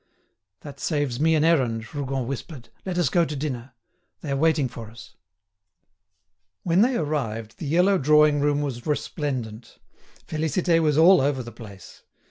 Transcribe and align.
"That 0.61 0.79
saves 0.79 1.19
me 1.19 1.35
an 1.35 1.43
errand," 1.43 1.93
Rougon 1.93 2.25
whispered. 2.25 2.69
"Let 2.87 2.97
us 2.97 3.07
go 3.07 3.23
to 3.23 3.35
dinner. 3.35 3.75
They 4.21 4.31
are 4.31 4.35
waiting 4.35 4.67
for 4.67 4.89
us." 4.89 5.15
When 6.63 6.81
they 6.81 6.95
arrived, 6.95 7.59
the 7.59 7.67
yellow 7.67 7.99
drawing 7.99 8.39
room 8.41 8.63
was 8.63 8.87
resplendent. 8.87 9.77
Félicité 10.27 10.81
was 10.81 10.97
all 10.97 11.21
over 11.21 11.43
the 11.43 11.51
place. 11.51 12.01